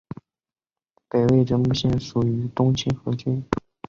[1.07, 3.45] 北魏绎幕县属于东清河郡。